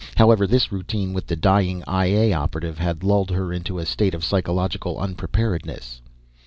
However, 0.17 0.47
this 0.47 0.71
routine 0.71 1.13
with 1.13 1.27
the 1.27 1.35
dying 1.35 1.83
I 1.85 2.05
A 2.07 2.33
operative 2.33 2.79
had 2.79 3.03
lulled 3.03 3.29
her 3.29 3.53
into 3.53 3.77
a 3.77 3.85
state 3.85 4.15
of 4.15 4.23
psychological 4.23 4.97
unpreparedness. 4.99 6.01